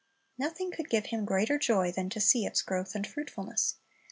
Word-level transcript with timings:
Nothing 0.35 0.71
could 0.71 0.89
give 0.89 1.05
him 1.05 1.25
greater 1.25 1.59
joy 1.59 1.91
than 1.91 2.09
to 2.09 2.19
see 2.19 2.43
its 2.43 2.63
growth 2.63 2.95
and 2.95 3.05
fruitfulness. 3.05 3.75